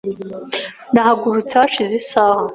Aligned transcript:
Nahagurutse 0.93 1.53
hashize 1.61 1.93
isaha. 2.01 2.41